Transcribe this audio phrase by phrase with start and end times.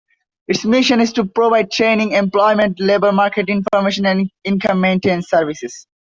[0.47, 5.85] Its mission is to provide training, employment, labor market information, and income maintenance services.